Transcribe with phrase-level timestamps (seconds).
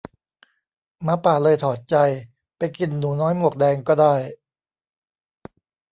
[1.03, 1.95] หมาป่าเลยถอดใจ
[2.57, 4.13] ไปกินหนูน้อยหมวกแดงก็ได้